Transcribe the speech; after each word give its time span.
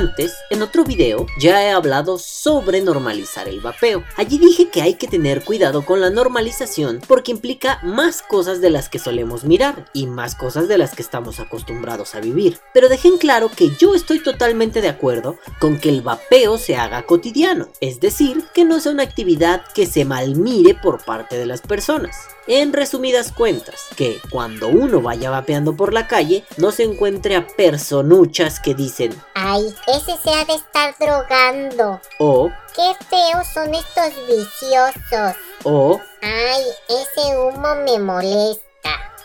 Antes, 0.00 0.34
en 0.48 0.62
otro 0.62 0.82
video, 0.82 1.26
ya 1.38 1.62
he 1.62 1.70
hablado 1.70 2.16
sobre 2.16 2.80
normalizar 2.80 3.48
el 3.48 3.60
vapeo. 3.60 4.02
Allí 4.16 4.38
dije 4.38 4.70
que 4.70 4.80
hay 4.80 4.94
que 4.94 5.06
tener 5.06 5.44
cuidado 5.44 5.84
con 5.84 6.00
la 6.00 6.08
normalización 6.08 7.02
porque 7.06 7.32
implica 7.32 7.80
más 7.82 8.22
cosas 8.22 8.62
de 8.62 8.70
las 8.70 8.88
que 8.88 8.98
solemos 8.98 9.44
mirar 9.44 9.90
y 9.92 10.06
más 10.06 10.36
cosas 10.36 10.68
de 10.68 10.78
las 10.78 10.94
que 10.94 11.02
estamos 11.02 11.38
acostumbrados 11.38 12.14
a 12.14 12.20
vivir. 12.20 12.60
Pero 12.72 12.88
dejen 12.88 13.18
claro 13.18 13.50
que 13.54 13.76
yo 13.78 13.94
estoy 13.94 14.22
totalmente 14.22 14.80
de 14.80 14.88
acuerdo 14.88 15.36
con 15.60 15.78
que 15.78 15.90
el 15.90 16.00
vapeo 16.00 16.56
se 16.56 16.76
haga 16.76 17.02
cotidiano, 17.02 17.68
es 17.82 18.00
decir, 18.00 18.46
que 18.54 18.64
no 18.64 18.80
sea 18.80 18.92
una 18.92 19.02
actividad 19.02 19.64
que 19.74 19.84
se 19.84 20.06
malmire 20.06 20.74
por 20.74 21.04
parte 21.04 21.36
de 21.36 21.44
las 21.44 21.60
personas. 21.60 22.16
En 22.46 22.72
resumidas 22.72 23.30
cuentas, 23.32 23.86
que 23.96 24.18
cuando 24.30 24.68
uno 24.68 25.00
vaya 25.02 25.30
vapeando 25.30 25.76
por 25.76 25.92
la 25.92 26.08
calle, 26.08 26.42
no 26.56 26.72
se 26.72 26.84
encuentre 26.84 27.36
a 27.36 27.46
personuchas 27.46 28.58
que 28.58 28.74
dicen 28.74 29.14
Ay, 29.34 29.72
ese 29.96 30.16
se 30.18 30.30
ha 30.34 30.44
de 30.44 30.54
estar 30.54 30.94
drogando. 30.98 32.00
o, 32.18 32.50
Qué 32.74 32.94
feos 33.08 33.46
son 33.52 33.74
estos 33.74 34.14
viciosos. 34.26 35.36
o, 35.64 36.00
Ay, 36.22 36.64
ese 36.88 37.36
humo 37.36 37.74
me 37.84 37.98
molesta. 37.98 38.69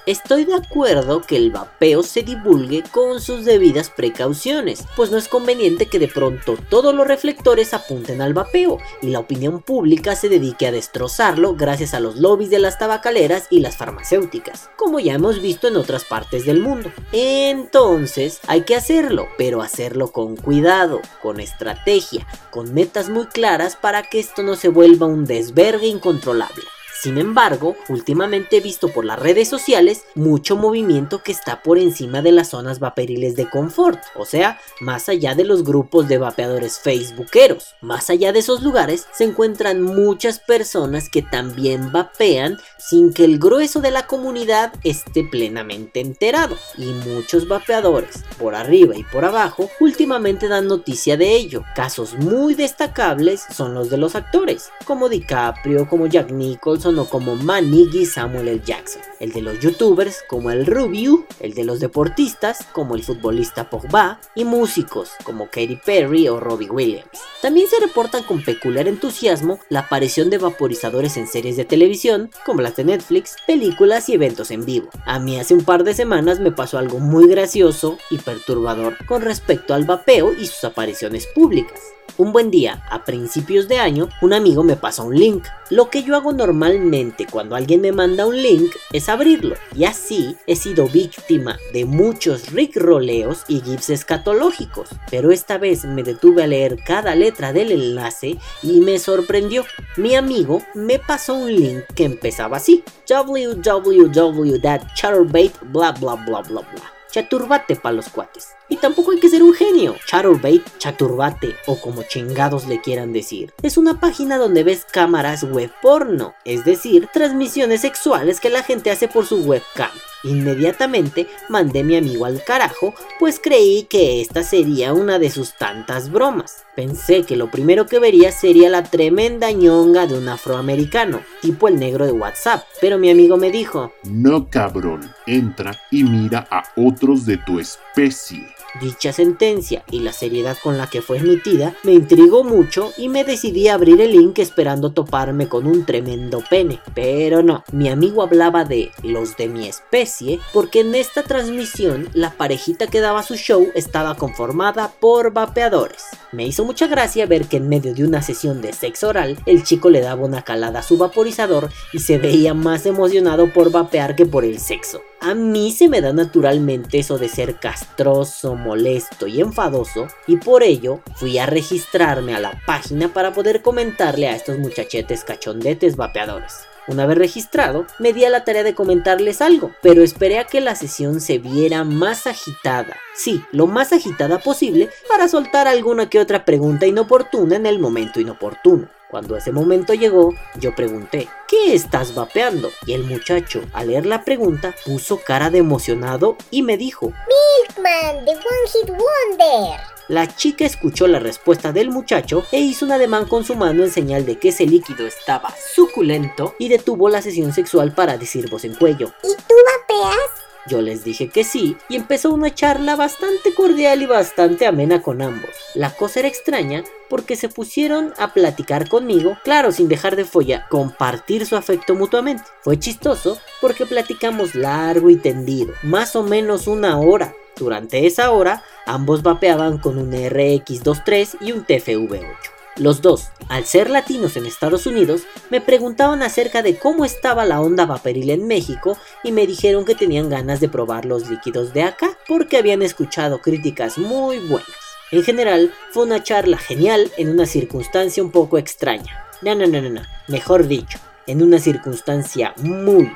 Estoy 0.05 0.45
de 0.45 0.53
acuerdo 0.53 1.23
que 1.23 1.35
el 1.35 1.49
vapeo 1.49 2.03
se 2.03 2.21
divulgue 2.21 2.83
con 2.91 3.19
sus 3.19 3.43
debidas 3.43 3.89
precauciones, 3.89 4.85
pues 4.95 5.09
no 5.09 5.17
es 5.17 5.27
conveniente 5.27 5.87
que 5.87 5.97
de 5.97 6.07
pronto 6.07 6.59
todos 6.69 6.93
los 6.93 7.07
reflectores 7.07 7.73
apunten 7.73 8.21
al 8.21 8.35
vapeo 8.35 8.77
y 9.01 9.07
la 9.07 9.17
opinión 9.17 9.63
pública 9.63 10.15
se 10.15 10.29
dedique 10.29 10.67
a 10.67 10.71
destrozarlo 10.71 11.55
gracias 11.55 11.95
a 11.95 11.99
los 11.99 12.17
lobbies 12.17 12.51
de 12.51 12.59
las 12.59 12.77
tabacaleras 12.77 13.47
y 13.49 13.61
las 13.61 13.77
farmacéuticas, 13.77 14.69
como 14.75 14.99
ya 14.99 15.13
hemos 15.15 15.41
visto 15.41 15.67
en 15.67 15.75
otras 15.75 16.05
partes 16.05 16.45
del 16.45 16.61
mundo. 16.61 16.91
Entonces 17.11 18.41
hay 18.45 18.61
que 18.61 18.75
hacerlo, 18.75 19.27
pero 19.39 19.63
hacerlo 19.63 20.11
con 20.11 20.35
cuidado, 20.35 21.01
con 21.23 21.39
estrategia, 21.39 22.27
con 22.51 22.75
metas 22.75 23.09
muy 23.09 23.25
claras 23.25 23.75
para 23.75 24.03
que 24.03 24.19
esto 24.19 24.43
no 24.43 24.55
se 24.55 24.69
vuelva 24.69 25.07
un 25.07 25.25
desvergue 25.25 25.87
incontrolable. 25.87 26.74
Sin 27.05 27.19
embargo, 27.19 27.75
últimamente 27.87 28.57
he 28.57 28.61
visto 28.61 28.91
por 28.91 29.05
las 29.05 29.19
redes 29.19 29.47
sociales 29.47 30.05
mucho 30.15 30.55
movimiento 30.55 31.21
que 31.21 31.31
está 31.31 31.61
por 31.61 31.77
encima 31.77 32.23
de 32.23 32.31
las 32.31 32.47
zonas 32.47 32.79
vaporiles 32.79 33.35
de 33.35 33.47
confort, 33.47 33.99
o 34.15 34.25
sea, 34.25 34.59
más 34.81 35.07
allá 35.07 35.35
de 35.35 35.43
los 35.43 35.63
grupos 35.63 36.07
de 36.07 36.17
vapeadores 36.17 36.79
facebookeros. 36.79 37.75
Más 37.79 38.09
allá 38.09 38.33
de 38.33 38.39
esos 38.39 38.63
lugares 38.63 39.05
se 39.13 39.25
encuentran 39.25 39.83
muchas 39.83 40.39
personas 40.39 41.07
que 41.07 41.21
también 41.21 41.91
vapean 41.91 42.57
sin 42.79 43.13
que 43.13 43.25
el 43.25 43.37
grueso 43.37 43.81
de 43.81 43.91
la 43.91 44.07
comunidad 44.07 44.73
esté 44.83 45.23
plenamente 45.23 45.99
enterado. 45.99 46.57
Y 46.75 46.85
muchos 46.85 47.47
vapeadores, 47.47 48.23
por 48.39 48.55
arriba 48.55 48.97
y 48.97 49.03
por 49.03 49.25
abajo, 49.25 49.69
últimamente 49.79 50.47
dan 50.47 50.67
noticia 50.67 51.17
de 51.17 51.35
ello. 51.35 51.63
Casos 51.75 52.15
muy 52.15 52.55
destacables 52.55 53.43
son 53.53 53.75
los 53.75 53.91
de 53.91 53.97
los 53.97 54.15
actores, 54.15 54.71
como 54.85 55.07
DiCaprio, 55.07 55.87
como 55.87 56.07
Jack 56.07 56.31
Nicholson 56.31 56.94
como 57.03 57.35
Maniggy 57.35 58.05
Samuel 58.05 58.47
L. 58.47 58.61
Jackson. 58.65 59.01
El 59.19 59.33
de 59.33 59.41
los 59.41 59.59
youtubers 59.59 60.23
como 60.29 60.51
el 60.51 60.65
Rubiu, 60.65 61.25
el 61.41 61.53
de 61.53 61.65
los 61.65 61.81
deportistas 61.81 62.65
como 62.71 62.95
el 62.95 63.03
futbolista 63.03 63.69
Pogba 63.69 64.21
y 64.33 64.45
músicos 64.45 65.11
como 65.25 65.47
Katy 65.47 65.81
Perry 65.85 66.29
o 66.29 66.39
Robbie 66.39 66.69
Williams. 66.69 67.09
También 67.41 67.67
se 67.67 67.79
reportan 67.79 68.23
con 68.23 68.43
peculiar 68.43 68.87
entusiasmo 68.87 69.59
la 69.69 69.81
aparición 69.81 70.29
de 70.29 70.37
vaporizadores 70.37 71.17
en 71.17 71.27
series 71.27 71.57
de 71.57 71.65
televisión 71.65 72.31
como 72.45 72.61
las 72.61 72.77
de 72.77 72.85
Netflix, 72.85 73.35
películas 73.45 74.07
y 74.07 74.13
eventos 74.13 74.49
en 74.51 74.63
vivo. 74.65 74.89
A 75.05 75.19
mí 75.19 75.37
hace 75.37 75.53
un 75.53 75.65
par 75.65 75.83
de 75.83 75.93
semanas 75.93 76.39
me 76.39 76.53
pasó 76.53 76.77
algo 76.77 76.99
muy 76.99 77.27
gracioso 77.27 77.97
y 78.09 78.17
perturbador 78.19 79.05
con 79.05 79.21
respecto 79.21 79.73
al 79.73 79.83
vapeo 79.83 80.33
y 80.33 80.47
sus 80.47 80.63
apariciones 80.63 81.27
públicas. 81.27 81.81
Un 82.17 82.31
buen 82.31 82.49
día, 82.49 82.81
a 82.89 83.03
principios 83.03 83.67
de 83.67 83.77
año, 83.77 84.07
un 84.21 84.31
amigo 84.31 84.63
me 84.63 84.77
pasa 84.77 85.03
un 85.03 85.15
link. 85.15 85.43
Lo 85.69 85.89
que 85.89 86.01
yo 86.01 86.15
hago 86.15 86.31
normalmente 86.31 86.84
cuando 87.31 87.55
alguien 87.55 87.81
me 87.81 87.91
manda 87.91 88.27
un 88.27 88.39
link 88.41 88.73
es 88.93 89.09
abrirlo. 89.09 89.55
Y 89.75 89.83
así 89.85 90.37
he 90.45 90.55
sido 90.55 90.87
víctima 90.87 91.57
de 91.73 91.85
muchos 91.85 92.51
rickroleos 92.51 93.43
y 93.47 93.61
gifs 93.61 93.89
escatológicos. 93.89 94.89
Pero 95.09 95.31
esta 95.31 95.57
vez 95.57 95.85
me 95.85 96.03
detuve 96.03 96.43
a 96.43 96.47
leer 96.47 96.77
cada 96.85 97.15
letra 97.15 97.53
del 97.53 97.71
enlace 97.71 98.37
y 98.61 98.81
me 98.81 98.99
sorprendió. 98.99 99.65
Mi 99.97 100.13
amigo 100.15 100.61
me 100.73 100.99
pasó 100.99 101.33
un 101.33 101.55
link 101.55 101.83
que 101.95 102.03
empezaba 102.05 102.57
así. 102.57 102.83
www.chatterbait 103.09 105.53
bla 105.71 105.91
bla 105.91 106.15
bla 106.15 106.41
bla 106.41 106.61
bla. 106.61 106.94
Chaturbate 107.15 107.77
para 107.77 107.95
los 107.95 108.09
cuates. 108.09 108.49
Y 108.67 108.75
tampoco 108.75 109.11
hay 109.11 109.21
que 109.21 109.29
ser 109.29 109.41
un 109.41 109.53
genio. 109.53 109.95
Chaturbate, 110.05 110.63
chaturbate 110.79 111.55
o 111.65 111.79
como 111.79 112.03
chingados 112.03 112.67
le 112.67 112.81
quieran 112.81 113.13
decir. 113.13 113.53
Es 113.63 113.77
una 113.77 114.01
página 114.01 114.37
donde 114.37 114.65
ves 114.65 114.83
cámaras 114.83 115.45
web 115.45 115.71
porno, 115.81 116.33
es 116.43 116.65
decir, 116.65 117.07
transmisiones 117.13 117.79
sexuales 117.79 118.41
que 118.41 118.49
la 118.49 118.63
gente 118.63 118.91
hace 118.91 119.07
por 119.07 119.25
su 119.25 119.37
webcam. 119.37 119.91
Inmediatamente 120.25 121.27
mandé 121.49 121.81
a 121.81 121.83
mi 121.83 121.95
amigo 121.95 122.25
al 122.25 122.43
carajo, 122.43 122.93
pues 123.19 123.39
creí 123.41 123.83
que 123.83 124.21
esta 124.21 124.43
sería 124.43 124.93
una 124.93 125.19
de 125.19 125.29
sus 125.29 125.53
tantas 125.53 126.11
bromas. 126.11 126.63
Pensé 126.75 127.23
que 127.23 127.37
lo 127.37 127.49
primero 127.49 127.85
que 127.85 127.99
vería 127.99 128.31
sería 128.31 128.69
la 128.69 128.83
tremenda 128.83 129.51
ñonga 129.51 130.07
de 130.07 130.17
un 130.17 130.27
afroamericano, 130.27 131.21
tipo 131.41 131.67
el 131.67 131.79
negro 131.79 132.05
de 132.05 132.11
WhatsApp, 132.11 132.63
pero 132.81 132.97
mi 132.97 133.09
amigo 133.09 133.37
me 133.37 133.51
dijo, 133.51 133.93
No 134.03 134.49
cabrón, 134.49 135.09
entra 135.25 135.71
y 135.91 136.03
mira 136.03 136.47
a 136.49 136.63
otros 136.75 137.25
de 137.25 137.37
tu 137.37 137.59
especie. 137.59 138.54
Dicha 138.81 139.13
sentencia 139.13 139.83
y 139.89 139.99
la 139.99 140.11
seriedad 140.11 140.57
con 140.61 140.77
la 140.77 140.89
que 140.89 141.01
fue 141.01 141.19
emitida 141.19 141.75
me 141.83 141.93
intrigó 141.93 142.43
mucho 142.43 142.91
y 142.97 143.07
me 143.07 143.23
decidí 143.23 143.69
a 143.69 143.75
abrir 143.75 144.01
el 144.01 144.11
link 144.11 144.39
esperando 144.39 144.91
toparme 144.91 145.47
con 145.47 145.65
un 145.65 145.85
tremendo 145.85 146.43
pene. 146.49 146.81
Pero 146.93 147.41
no, 147.41 147.63
mi 147.71 147.87
amigo 147.87 148.21
hablaba 148.21 148.65
de 148.65 148.91
los 149.01 149.37
de 149.37 149.47
mi 149.47 149.67
especie 149.67 150.39
porque 150.51 150.81
en 150.81 150.93
esta 150.93 151.23
transmisión 151.23 152.09
la 152.13 152.31
parejita 152.31 152.87
que 152.87 152.99
daba 152.99 153.23
su 153.23 153.35
show 153.35 153.69
estaba 153.75 154.15
conformada 154.15 154.91
por 154.99 155.31
vapeadores. 155.31 156.03
Me 156.33 156.45
hizo 156.45 156.65
mucha 156.65 156.87
gracia 156.87 157.25
ver 157.25 157.47
que 157.47 157.57
en 157.57 157.69
medio 157.69 157.93
de 157.93 158.03
una 158.03 158.21
sesión 158.21 158.61
de 158.61 158.73
sexo 158.73 159.07
oral 159.07 159.39
el 159.45 159.63
chico 159.63 159.89
le 159.89 160.01
daba 160.01 160.25
una 160.25 160.41
calada 160.41 160.79
a 160.79 160.83
su 160.83 160.97
vaporizador 160.97 161.69
y 161.93 161.99
se 161.99 162.17
veía 162.17 162.53
más 162.53 162.85
emocionado 162.85 163.53
por 163.53 163.71
vapear 163.71 164.17
que 164.17 164.25
por 164.25 164.43
el 164.43 164.59
sexo. 164.59 165.01
A 165.21 165.33
mí 165.33 165.71
se 165.71 165.89
me 165.89 166.01
da 166.01 166.13
naturalmente 166.13 166.99
eso 166.99 167.17
de 167.17 167.29
ser 167.29 167.59
castroso, 167.59 168.55
molesto 168.55 169.27
y 169.27 169.41
enfadoso 169.41 170.07
y 170.27 170.37
por 170.37 170.61
ello 170.61 171.01
fui 171.15 171.37
a 171.37 171.45
registrarme 171.45 172.35
a 172.35 172.39
la 172.39 172.61
página 172.65 173.11
para 173.11 173.33
poder 173.33 173.61
comentarle 173.61 174.27
a 174.27 174.35
estos 174.35 174.59
muchachetes 174.59 175.23
cachondetes 175.23 175.95
vapeadores. 175.95 176.53
Una 176.87 177.07
vez 177.07 177.17
registrado, 177.17 177.87
me 177.97 178.13
di 178.13 178.25
a 178.25 178.29
la 178.29 178.43
tarea 178.43 178.63
de 178.63 178.75
comentarles 178.75 179.41
algo, 179.41 179.71
pero 179.81 180.03
esperé 180.03 180.37
a 180.37 180.45
que 180.45 180.61
la 180.61 180.75
sesión 180.75 181.19
se 181.19 181.39
viera 181.39 181.83
más 181.83 182.27
agitada. 182.27 182.95
Sí, 183.15 183.43
lo 183.51 183.65
más 183.65 183.91
agitada 183.91 184.37
posible 184.37 184.89
para 185.07 185.27
soltar 185.27 185.67
alguna 185.67 186.09
que 186.09 186.19
otra 186.19 186.45
pregunta 186.45 186.85
inoportuna 186.85 187.55
en 187.55 187.65
el 187.65 187.79
momento 187.79 188.19
inoportuno. 188.19 188.87
Cuando 189.09 189.35
ese 189.35 189.51
momento 189.51 189.93
llegó, 189.93 190.33
yo 190.59 190.75
pregunté, 190.75 191.27
¿qué 191.47 191.73
estás 191.73 192.13
vapeando? 192.13 192.69
Y 192.85 192.93
el 192.93 193.05
muchacho, 193.05 193.63
al 193.73 193.87
leer 193.87 194.05
la 194.05 194.23
pregunta, 194.23 194.75
puso 194.85 195.21
cara 195.25 195.49
de 195.49 195.59
emocionado 195.59 196.37
y 196.51 196.63
me 196.63 196.77
dijo, 196.77 197.07
Milkman, 197.07 198.25
the 198.25 198.31
One 198.31 198.67
Hit 198.73 198.89
Wonder. 198.89 199.94
La 200.07 200.27
chica 200.27 200.65
escuchó 200.65 201.07
la 201.07 201.17
respuesta 201.17 201.71
del 201.71 201.89
muchacho 201.89 202.45
e 202.51 202.59
hizo 202.59 202.85
un 202.85 202.91
ademán 202.91 203.25
con 203.25 203.43
su 203.43 203.55
mano 203.55 203.83
en 203.83 203.89
señal 203.89 204.23
de 204.23 204.37
que 204.37 204.49
ese 204.49 204.67
líquido 204.67 205.07
estaba 205.07 205.51
suculento 205.73 206.53
y 206.59 206.69
detuvo 206.69 207.09
la 207.09 207.23
sesión 207.23 207.53
sexual 207.53 207.91
para 207.91 208.15
decir 208.15 208.47
voz 208.49 208.65
en 208.65 208.75
cuello. 208.75 209.11
¿Y 209.23 209.35
tú 209.47 209.55
vapeas? 209.89 210.45
Yo 210.67 210.81
les 210.81 211.03
dije 211.03 211.29
que 211.29 211.43
sí 211.43 211.75
y 211.89 211.95
empezó 211.95 212.31
una 212.31 212.53
charla 212.53 212.95
bastante 212.95 213.53
cordial 213.55 214.03
y 214.03 214.05
bastante 214.05 214.67
amena 214.67 215.01
con 215.01 215.23
ambos. 215.23 215.49
La 215.73 215.89
cosa 215.91 216.19
era 216.19 216.27
extraña 216.27 216.83
porque 217.09 217.35
se 217.35 217.49
pusieron 217.49 218.13
a 218.17 218.33
platicar 218.33 218.89
conmigo, 218.89 219.37
claro, 219.43 219.71
sin 219.71 219.87
dejar 219.87 220.15
de 220.15 220.25
follar, 220.25 220.67
compartir 220.69 221.47
su 221.47 221.55
afecto 221.55 221.95
mutuamente. 221.95 222.43
Fue 222.61 222.77
chistoso 222.77 223.39
porque 223.61 223.87
platicamos 223.87 224.53
largo 224.53 225.09
y 225.09 225.17
tendido, 225.17 225.73
más 225.83 226.15
o 226.15 226.21
menos 226.21 226.67
una 226.67 226.99
hora. 226.99 227.33
Durante 227.57 228.05
esa 228.05 228.31
hora, 228.31 228.63
ambos 228.85 229.23
vapeaban 229.23 229.77
con 229.77 229.97
un 229.97 230.11
RX23 230.11 231.37
y 231.41 231.51
un 231.53 231.65
TFV8. 231.65 232.55
Los 232.77 233.01
dos, 233.01 233.29
al 233.47 233.63
ser 233.63 233.89
latinos 233.89 234.35
en 234.35 234.45
Estados 234.45 234.85
Unidos, 234.85 235.21
me 235.49 235.61
preguntaban 235.61 236.21
acerca 236.21 236.61
de 236.61 236.77
cómo 236.77 237.05
estaba 237.05 237.45
la 237.45 237.61
onda 237.61 237.85
vaporil 237.85 238.29
en 238.29 238.47
México 238.47 238.97
y 239.23 239.31
me 239.31 239.47
dijeron 239.47 239.85
que 239.85 239.95
tenían 239.95 240.29
ganas 240.29 240.59
de 240.59 240.67
probar 240.67 241.05
los 241.05 241.29
líquidos 241.29 241.73
de 241.73 241.83
acá 241.83 242.17
porque 242.27 242.57
habían 242.57 242.81
escuchado 242.81 243.39
críticas 243.39 243.97
muy 243.97 244.39
buenas. 244.39 244.67
En 245.11 245.23
general, 245.23 245.73
fue 245.91 246.03
una 246.03 246.21
charla 246.21 246.57
genial 246.57 247.09
en 247.15 247.29
una 247.29 247.45
circunstancia 247.45 248.21
un 248.21 248.31
poco 248.31 248.57
extraña. 248.57 249.25
No, 249.41 249.55
no, 249.55 249.67
no, 249.67 249.81
no, 249.81 249.89
no. 249.89 250.01
Mejor 250.27 250.67
dicho, 250.67 250.99
en 251.27 251.43
una 251.43 251.59
circunstancia 251.59 252.53
muy, 252.57 253.09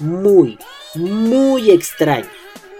muy, 0.00 0.58
muy 0.94 1.70
extraña. 1.70 2.28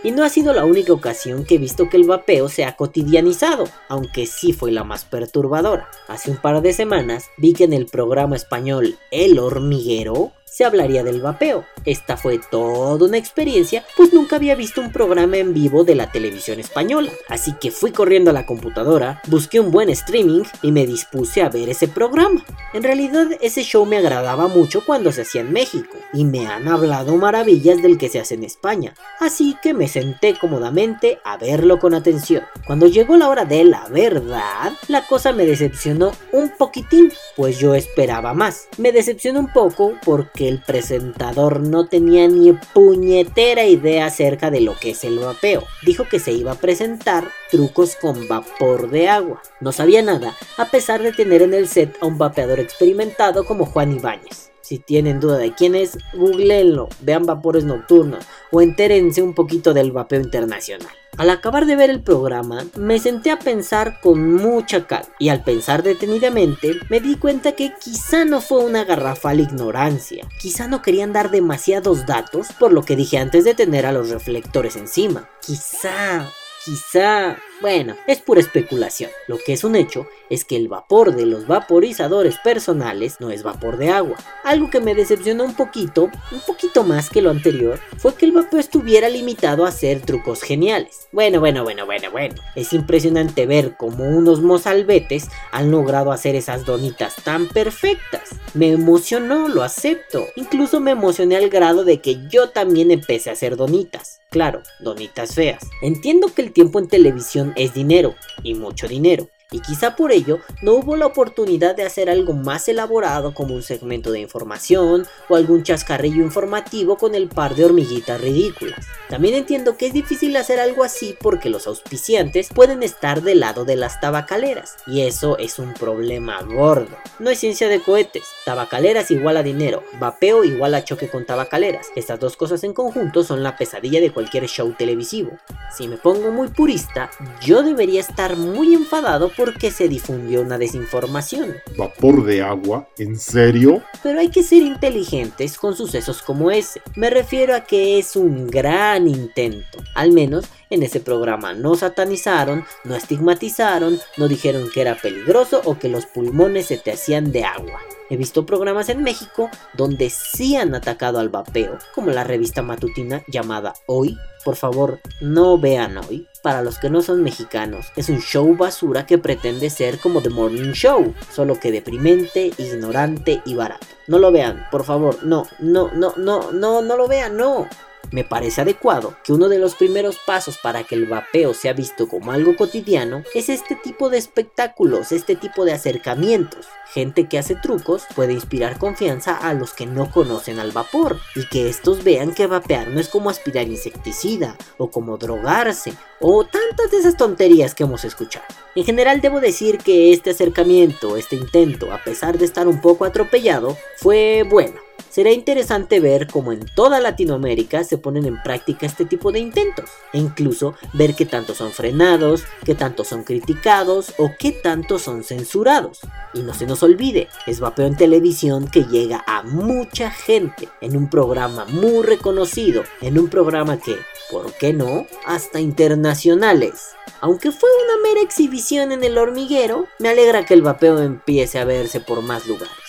Y 0.07 0.13
no 0.13 0.23
ha 0.23 0.29
sido 0.29 0.53
la 0.53 0.65
única 0.65 0.93
ocasión 0.93 1.45
que 1.45 1.57
he 1.57 1.59
visto 1.59 1.89
que 1.89 1.97
el 1.97 2.05
vapeo 2.05 2.49
se 2.49 2.65
ha 2.65 2.77
cotidianizado, 2.77 3.65
aunque 3.89 4.27
sí 4.27 4.53
fue 4.53 4.71
la 4.71 4.85
más 4.85 5.05
perturbadora. 5.05 5.91
Hace 6.07 6.31
un 6.31 6.37
par 6.37 6.63
de 6.63 6.73
semanas 6.73 7.25
vi 7.39 7.55
que 7.55 7.65
en 7.65 7.73
el 7.73 7.87
programa 7.87 8.37
español 8.37 8.97
El 9.11 9.41
hormiguero 9.41 10.31
se 10.47 10.65
hablaría 10.65 11.05
del 11.05 11.21
vapeo. 11.21 11.67
Esta 11.85 12.17
fue 12.17 12.41
toda 12.51 13.07
una 13.07 13.19
experiencia, 13.19 13.85
pues 13.97 14.13
nunca 14.13 14.37
había 14.37 14.55
visto 14.55 14.81
un 14.81 14.91
programa 14.91 15.37
en 15.37 15.53
vivo 15.53 15.85
de 15.85 15.95
la 15.95 16.11
televisión 16.11 16.61
española. 16.61 17.11
Así 17.29 17.53
que 17.61 17.71
fui 17.71 17.93
corriendo 17.93 18.31
a 18.31 18.33
la 18.33 18.47
computadora, 18.47 19.21
busqué 19.27 19.61
un 19.61 19.71
buen 19.71 19.91
streaming 19.91 20.45
y 20.63 20.73
me 20.73 20.87
dispuse 20.87 21.43
a 21.43 21.49
ver 21.49 21.69
ese 21.69 21.89
programa. 21.89 22.45
En 22.73 22.83
realidad 22.83 23.27
ese 23.41 23.63
show 23.65 23.85
me 23.85 23.99
agradaba 23.99 24.49
mucho 24.49 24.85
cuando 24.87 25.13
se 25.13 25.23
hacía 25.23 25.43
en 25.43 25.53
México 25.53 25.97
y 26.13 26.25
me 26.25 26.47
han 26.47 26.69
hablado 26.69 27.17
maravillas 27.17 27.83
del 27.83 27.99
que 27.99 28.09
se 28.09 28.21
hace 28.21 28.35
en 28.35 28.45
España. 28.45 28.95
Así 29.21 29.57
que 29.63 29.75
me 29.75 29.89
senté 29.89 30.39
cómodamente 30.39 31.19
a 31.25 31.37
verlo 31.37 31.79
con 31.79 31.93
atención. 31.93 32.45
Cuando 32.67 32.87
llegó 32.87 33.17
la 33.17 33.29
hora 33.29 33.45
de 33.45 33.65
la 33.65 33.89
verdad, 33.89 34.73
la 34.89 35.07
cosa 35.07 35.33
me 35.33 35.45
decepcionó 35.45 36.13
un 36.33 36.51
poquitín, 36.51 37.13
pues 37.37 37.59
yo 37.59 37.75
esperaba 37.75 38.33
más. 38.33 38.69
Me 38.79 38.93
decepcionó 38.93 39.41
un 39.41 39.53
poco 39.53 39.95
porque 40.05 40.36
el 40.45 40.61
presentador 40.61 41.61
no 41.61 41.87
tenía 41.87 42.29
ni 42.29 42.53
puñetera 42.53 43.65
idea 43.65 44.07
acerca 44.07 44.51
de 44.51 44.61
lo 44.61 44.79
que 44.79 44.91
es 44.91 45.05
el 45.05 45.19
vapeo. 45.19 45.65
Dijo 45.85 46.05
que 46.09 46.19
se 46.19 46.33
iba 46.33 46.53
a 46.53 46.61
presentar 46.61 47.29
trucos 47.51 47.97
con 47.97 48.29
vapor 48.29 48.91
de 48.91 49.09
agua. 49.09 49.43
No 49.61 49.73
sabía 49.73 50.03
nada, 50.03 50.35
a 50.57 50.67
pesar 50.67 51.03
de 51.03 51.13
tener 51.13 51.43
en 51.43 51.55
el 51.55 51.69
set 51.69 51.97
a 52.01 52.07
un 52.07 52.19
vapeador 52.19 52.61
experimentado 52.61 53.45
como 53.45 53.67
Juan 53.67 53.93
Ibáñez. 53.93 54.56
Si 54.67 54.81
tienen 54.81 55.21
duda 55.21 55.39
de 55.39 55.55
quién 55.55 55.77
es, 55.77 55.97
googleenlo, 56.13 56.89
vean 57.03 57.25
vapores 57.25 57.63
nocturnos 57.63 58.25
o 58.51 58.61
entérense 58.61 59.23
un 59.23 59.33
poquito 59.33 59.73
del 59.73 59.93
vapeo 59.93 60.21
internacional. 60.21 60.91
Al 61.17 61.31
acabar 61.31 61.67
de 61.67 61.77
ver 61.77 61.89
el 61.89 62.03
programa, 62.03 62.67
me 62.75 62.99
senté 62.99 63.31
a 63.31 63.39
pensar 63.39 64.01
con 64.01 64.35
mucha 64.35 64.89
calma 64.89 65.07
y 65.21 65.29
al 65.29 65.45
pensar 65.45 65.85
detenidamente 65.85 66.75
me 66.91 66.99
di 66.99 67.15
cuenta 67.15 67.53
que 67.53 67.75
quizá 67.81 68.25
no 68.25 68.41
fue 68.41 68.65
una 68.65 68.83
garrafal 68.83 69.39
ignorancia, 69.39 70.27
quizá 70.41 70.67
no 70.67 70.83
querían 70.83 71.13
dar 71.13 71.31
demasiados 71.31 72.05
datos 72.05 72.49
por 72.59 72.73
lo 72.73 72.83
que 72.83 72.97
dije 72.97 73.19
antes 73.19 73.45
de 73.45 73.55
tener 73.55 73.87
a 73.87 73.93
los 73.93 74.11
reflectores 74.11 74.75
encima, 74.75 75.31
quizá, 75.41 76.29
quizá 76.65 77.39
bueno, 77.63 77.97
es 78.07 78.21
pura 78.21 78.41
especulación. 78.41 79.11
Lo 79.29 79.39
que 79.39 79.55
es 79.55 79.65
un 79.65 79.77
hecho 79.77 80.07
es 80.29 80.45
que 80.45 80.57
el 80.57 80.69
vapor 80.69 81.15
de 81.15 81.25
los 81.25 81.47
vaporizadores 81.47 82.37
personales 82.39 83.17
no 83.19 83.31
es 83.31 83.43
vapor 83.43 83.79
de 83.79 83.89
agua. 83.89 84.17
Algo 84.45 84.69
que 84.69 84.81
me 84.81 84.95
decepcionó 84.95 85.45
un 85.45 85.55
poquito, 85.55 86.11
un 86.33 86.41
poquito 86.47 86.85
más 86.85 87.09
que 87.09 87.23
lo 87.23 87.31
anterior, 87.31 87.81
fue 87.97 88.15
que 88.15 88.27
el 88.27 88.33
vapor 88.33 88.61
estuviera 88.61 89.09
limitado 89.09 89.65
a 89.65 89.69
hacer 89.69 90.01
trucos 90.03 90.43
geniales. 90.43 91.09
Bueno, 91.13 91.41
bueno, 91.41 91.65
bueno, 91.65 91.87
bueno, 91.87 92.11
bueno. 92.11 92.35
Es 92.55 92.75
impresionante 92.75 93.47
ver 93.47 93.77
cómo 93.79 94.05
unos 94.05 94.43
mozalbetes 94.43 95.29
han 95.51 95.71
logrado 95.71 96.13
hacer 96.13 96.35
esas 96.35 96.67
donitas 96.67 97.17
tan 97.25 97.49
perfectas. 97.49 98.31
Me 98.53 98.73
emocionó, 98.73 99.49
lo 99.49 99.63
acepto. 99.63 100.27
Incluso 100.37 100.81
me 100.81 100.91
emocioné 100.91 101.37
al 101.37 101.49
grado 101.49 101.85
de 101.85 102.03
que 102.03 102.29
yo 102.29 102.51
también 102.51 102.91
empecé 102.91 103.31
a 103.31 103.33
hacer 103.33 103.57
donitas. 103.57 104.21
Claro, 104.37 104.63
donitas 104.81 105.35
feas. 105.35 105.67
Entiendo 105.81 106.27
que 106.35 106.43
el 106.43 106.53
tiempo 106.53 106.79
en 106.79 106.89
televisión 106.89 107.55
es 107.57 107.73
dinero, 107.73 108.15
y 108.43 108.53
mucho 108.53 108.87
dinero 108.87 109.31
y 109.53 109.61
quizá 109.61 109.95
por 109.95 110.11
ello 110.11 110.41
no 110.63 110.75
hubo 110.75 110.97
la 110.97 111.07
oportunidad 111.07 111.77
de 111.77 111.85
hacer 111.85 112.11
algo 112.11 112.33
más 112.33 112.69
elaborado 112.69 113.33
como 113.33 113.55
un 113.55 113.63
segmento 113.63 114.11
de 114.11 114.21
información 114.21 115.07
o 115.29 115.37
algún 115.37 115.63
chascarrillo 115.63 116.23
informativo 116.23 116.97
con 116.97 117.15
el 117.15 117.29
par 117.29 117.55
de 117.55 117.65
hormiguitas 117.65 118.21
ridículas. 118.21 118.87
También 119.09 119.35
entiendo 119.35 119.77
que 119.77 119.87
es 119.87 119.93
difícil 119.93 120.37
hacer 120.37 120.59
algo 120.59 120.83
así 120.83 121.17
porque 121.21 121.49
los 121.49 121.67
auspiciantes 121.67 122.49
pueden 122.53 122.83
estar 122.83 123.23
del 123.23 123.41
lado 123.41 123.65
de 123.65 123.77
las 123.77 124.01
tabacaleras 124.01 124.77
y 124.87 125.03
eso 125.03 125.39
es 125.39 125.59
un 125.59 125.75
problema 125.75 126.43
gordo. 126.43 126.97
No 127.21 127.31
es 127.31 127.39
ciencia 127.39 127.69
de 127.69 127.81
cohetes, 127.81 128.25
tabacaleras 128.45 129.11
igual 129.11 129.37
a 129.37 129.43
dinero, 129.45 129.85
vapeo 130.01 130.43
igual 130.43 130.75
a 130.75 130.85
choque 130.85 131.09
con 131.09 131.25
tabacaleras. 131.25 131.89
Estas 131.95 132.19
dos 132.19 132.37
cosas 132.37 132.65
en 132.65 132.73
conjunto 132.73 133.23
son 133.23 133.43
la 133.43 133.57
pesadilla 133.57 134.01
de 134.01 134.13
cualquier 134.13 134.47
show 134.49 134.75
televisivo. 134.77 135.31
Si 135.77 135.87
me 135.87 135.99
pongo 135.99 136.33
muy 136.33 136.49
purista, 136.49 137.11
yo 137.41 137.63
debería 137.63 138.01
estar 138.01 138.37
muy 138.37 138.75
enfadado 138.75 139.31
porque 139.37 139.71
se 139.71 139.89
difundió 139.89 140.43
una 140.43 140.59
desinformación. 140.59 141.57
¿Vapor 141.77 142.25
de 142.25 142.43
agua? 142.43 142.89
¿En 142.99 143.19
serio? 143.19 143.83
Pero 144.03 144.21
hay 144.21 144.31
que 144.31 144.43
ser 144.43 144.63
inteligentes 144.63 145.59
con 145.59 145.77
sucesos 145.77 146.23
como 146.23 146.51
ese. 146.51 146.81
Me 146.95 147.11
refiero 147.11 147.55
a 147.55 147.61
que 147.61 147.99
es 147.99 148.17
un 148.17 148.47
gran 148.47 149.09
intento. 149.09 149.79
Al 149.95 150.13
menos 150.13 150.47
en 150.71 150.83
ese 150.83 151.01
programa 151.01 151.53
no 151.53 151.75
satanizaron, 151.77 152.65
no 152.85 152.95
estigmatizaron, 152.97 154.01
no 154.17 154.29
dijeron 154.29 154.69
que 154.73 154.81
era 154.81 154.97
peligroso 154.97 155.61
o 155.65 155.79
que 155.79 155.89
los 155.89 156.07
pulmones 156.07 156.67
se 156.67 156.79
te 156.79 156.93
hacían 156.93 157.33
de 157.33 157.45
agua. 157.45 157.81
He 158.09 158.17
visto 158.17 158.47
programas 158.47 158.89
en 158.89 159.03
México 159.03 159.51
donde 159.75 160.11
sí 160.11 160.57
han 160.57 160.75
atacado 160.75 161.19
al 161.19 161.29
vapeo, 161.29 161.79
como 161.95 162.11
la 162.11 162.25
revista 162.25 162.63
matutina 162.63 163.23
llamada 163.27 163.75
Hoy. 163.87 164.17
Por 164.45 164.55
favor, 164.55 165.01
no 165.21 165.59
vean 165.59 165.99
hoy. 165.99 166.29
Para 166.47 166.63
los 166.63 166.79
que 166.79 166.91
no 166.91 167.03
son 167.03 167.25
mexicanos, 167.25 167.91
es 167.97 168.09
un 168.09 168.21
show 168.21 168.57
basura 168.57 169.05
que 169.05 169.19
pretende 169.19 169.69
ser 169.69 169.99
como 169.99 170.23
The 170.23 170.31
Morning 170.31 170.75
Show, 170.75 171.13
solo 171.35 171.59
que 171.59 171.73
deprimente, 171.73 172.53
ignorante 172.57 173.43
y 173.45 173.57
barato. 173.57 173.89
No 174.07 174.21
lo 174.21 174.31
vean, 174.31 174.65
por 174.71 174.85
favor, 174.85 175.25
no, 175.25 175.49
no, 175.59 175.91
no, 175.93 176.15
no, 176.17 176.53
no, 176.53 176.83
no 176.83 176.97
lo 176.97 177.09
vean, 177.09 177.37
no. 177.37 177.67
Me 178.13 178.25
parece 178.25 178.61
adecuado 178.61 179.17
que 179.25 179.33
uno 179.33 179.49
de 179.49 179.59
los 179.59 179.75
primeros 179.75 180.19
pasos 180.25 180.59
para 180.59 180.85
que 180.85 180.95
el 180.95 181.07
vapeo 181.07 181.55
sea 181.55 181.73
visto 181.73 182.09
como 182.09 182.33
algo 182.33 182.57
cotidiano 182.57 183.23
es 183.35 183.49
este 183.49 183.75
tipo 183.75 184.11
de 184.11 184.19
espectáculos, 184.19 185.13
este 185.13 185.37
tipo 185.37 185.65
de 185.65 185.73
acercamientos. 185.73 186.67
Gente 186.93 187.29
que 187.29 187.39
hace 187.39 187.57
trucos 187.57 188.05
puede 188.15 188.33
inspirar 188.33 188.79
confianza 188.79 189.37
a 189.37 189.55
los 189.55 189.73
que 189.73 189.87
no 189.87 190.11
conocen 190.11 190.61
al 190.61 190.73
vapor 190.73 191.19
y 191.35 191.47
que 191.49 191.69
estos 191.69 192.05
vean 192.05 192.33
que 192.33 192.47
vapear 192.47 192.89
no 192.89 193.01
es 193.01 193.09
como 193.09 193.29
aspirar 193.29 193.67
insecticida 193.67 194.57
o 194.79 194.91
como 194.91 195.19
drogarse 195.19 195.93
o 196.21 196.45
tantas 196.45 196.91
de 196.91 196.99
esas 196.99 197.17
tonterías 197.17 197.75
que 197.75 197.85
hemos 197.85 198.05
escuchado. 198.05 198.66
En 198.77 198.85
general 198.85 199.23
debo 199.23 199.41
decir 199.41 199.79
que 199.79 200.13
este 200.13 200.31
acercamiento, 200.31 201.17
este 201.17 201.35
intento, 201.35 201.95
a 201.95 202.05
pesar 202.05 202.37
de 202.37 202.45
estar 202.45 202.69
un 202.69 202.83
poco 202.83 203.07
atropellado, 203.07 203.75
fue 203.97 204.45
bueno. 204.47 204.75
Será 205.09 205.33
interesante 205.33 205.99
ver 205.99 206.27
cómo 206.27 206.53
en 206.53 206.67
toda 206.75 207.01
Latinoamérica 207.01 207.85
se 207.85 207.97
ponen 207.97 208.27
en 208.27 208.43
práctica 208.43 208.85
este 208.85 209.07
tipo 209.07 209.33
de 209.33 209.39
intentos, 209.39 209.89
e 210.13 210.19
incluso 210.19 210.75
ver 210.93 211.15
qué 211.15 211.25
tanto 211.25 211.55
son 211.55 211.73
frenados, 211.73 212.45
qué 212.67 212.75
tanto 212.75 213.03
son 213.03 213.25
criticados 213.25 214.13
o 214.19 214.33
qué 214.39 214.53
tanto 214.53 214.99
son 214.99 215.25
censurados. 215.25 216.01
Y 216.35 216.41
no 216.41 216.53
se 216.53 216.67
nos 216.67 216.83
olvide, 216.83 217.29
es 217.47 217.61
vapeo 217.61 217.87
en 217.87 217.97
televisión 217.97 218.69
que 218.69 218.85
llega 218.85 219.25
a 219.27 219.43
mucha 219.43 220.11
gente, 220.11 220.69
en 220.83 220.99
un 220.99 221.09
programa 221.09 221.65
muy 221.65 222.03
reconocido, 222.03 222.85
en 223.01 223.19
un 223.19 223.31
programa 223.31 223.79
que, 223.81 223.97
¿por 224.31 224.53
qué 224.53 224.75
no?, 224.75 225.07
hasta 225.25 225.61
internacionales. 225.61 226.91
Aunque 227.23 227.51
fue 227.51 227.71
una 227.85 228.07
mera 228.07 228.21
exhibición 228.21 228.66
en 228.75 229.05
el 229.05 229.17
hormiguero, 229.17 229.87
me 229.99 230.09
alegra 230.09 230.45
que 230.45 230.55
el 230.55 230.63
vapeo 230.63 230.99
empiece 230.99 231.59
a 231.59 231.65
verse 231.65 232.01
por 232.01 232.23
más 232.23 232.47
lugares 232.47 232.87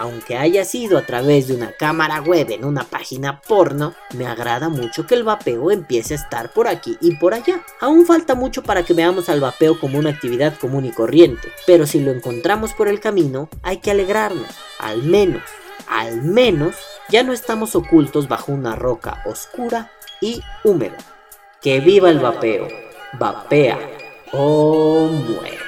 aunque 0.00 0.38
haya 0.38 0.64
sido 0.64 0.96
a 0.96 1.04
través 1.04 1.46
de 1.46 1.54
una 1.54 1.72
cámara 1.72 2.22
web 2.22 2.50
en 2.50 2.64
una 2.64 2.84
página 2.84 3.42
porno, 3.42 3.94
me 4.14 4.26
agrada 4.26 4.70
mucho 4.70 5.06
que 5.06 5.14
el 5.14 5.24
vapeo 5.24 5.70
empiece 5.70 6.14
a 6.14 6.16
estar 6.16 6.54
por 6.54 6.68
aquí 6.68 6.96
y 7.02 7.16
por 7.16 7.34
allá. 7.34 7.62
Aún 7.80 8.06
falta 8.06 8.34
mucho 8.34 8.62
para 8.62 8.82
que 8.82 8.94
veamos 8.94 9.28
al 9.28 9.40
vapeo 9.40 9.78
como 9.78 9.98
una 9.98 10.08
actividad 10.08 10.56
común 10.58 10.86
y 10.86 10.90
corriente, 10.90 11.48
pero 11.66 11.86
si 11.86 12.00
lo 12.00 12.12
encontramos 12.12 12.72
por 12.72 12.88
el 12.88 12.98
camino, 12.98 13.50
hay 13.62 13.76
que 13.76 13.90
alegrarnos, 13.90 14.48
al 14.78 15.02
menos, 15.02 15.42
al 15.86 16.22
menos, 16.22 16.76
ya 17.10 17.22
no 17.22 17.34
estamos 17.34 17.76
ocultos 17.76 18.26
bajo 18.26 18.52
una 18.52 18.76
roca 18.76 19.22
oscura 19.26 19.92
y 20.22 20.42
húmeda. 20.64 20.96
Que 21.60 21.80
viva 21.80 22.08
el 22.08 22.20
vapeo, 22.20 22.68
vapea 23.18 23.99
Oh, 24.32 25.06
o 25.06 25.08
muere. 25.08 25.59